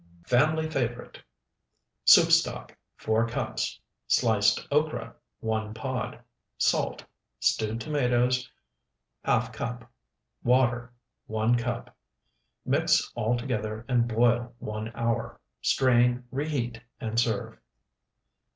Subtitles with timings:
[0.25, 1.21] FAMILY FAVORITE
[2.05, 3.79] Soup stock, 4 cups.
[4.07, 6.19] Sliced okra, 1 pod.
[6.57, 7.05] Salt.
[7.39, 8.49] Stewed tomatoes,
[9.25, 9.91] ½ cup.
[10.43, 10.91] Water,
[11.27, 11.95] 1 cup.
[12.65, 17.59] Mix all together and boil one hour; strain, reheat, and serve.